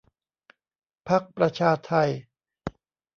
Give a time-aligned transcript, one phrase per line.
[1.07, 2.09] พรรคประชาไทย